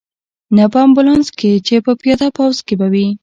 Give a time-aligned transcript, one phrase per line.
[0.55, 3.07] نه په امبولانس کې، چې په پیاده پوځ کې به وې.